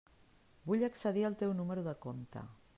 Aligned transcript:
Vull 0.71 0.85
accedir 0.87 1.27
al 1.29 1.37
teu 1.43 1.55
número 1.61 1.87
de 1.91 1.97
compte. 2.07 2.47